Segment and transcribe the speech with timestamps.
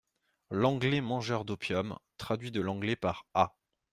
[0.49, 3.53] L'ANGLAIS MANGEUR D'OPIUM, traduit de l'anglais par A.